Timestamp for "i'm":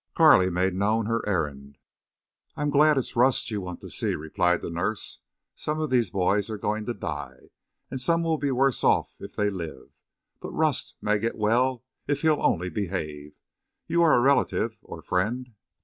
2.55-2.71